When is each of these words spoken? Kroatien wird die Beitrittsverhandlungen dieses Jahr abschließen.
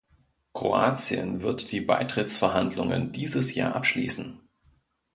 Kroatien 0.55 1.43
wird 1.43 1.71
die 1.71 1.79
Beitrittsverhandlungen 1.79 3.11
dieses 3.11 3.53
Jahr 3.53 3.75
abschließen. 3.75 4.39